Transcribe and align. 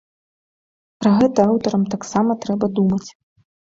Пра 1.03 1.13
гэта 1.21 1.39
аўтарам 1.53 1.87
таксама 1.95 2.31
трэба 2.45 2.75
думаць. 2.83 3.05